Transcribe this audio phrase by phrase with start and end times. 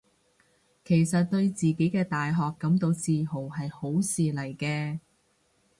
[0.83, 4.99] 其實對自己嘅大學感到自豪係好事嚟嘅